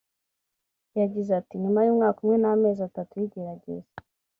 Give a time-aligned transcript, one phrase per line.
[0.99, 3.91] yagize ati “Nyuma y’umwaka umwe n’amezi atatu y’igerageza